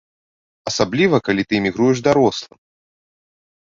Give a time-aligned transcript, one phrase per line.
[0.71, 2.57] Асабліва калі ты імігруеш дарослым.